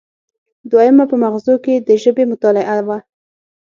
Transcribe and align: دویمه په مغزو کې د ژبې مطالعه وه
دویمه 0.71 1.05
په 1.11 1.15
مغزو 1.23 1.55
کې 1.65 1.75
د 1.87 1.89
ژبې 2.03 2.23
مطالعه 2.31 2.77
وه 2.87 2.97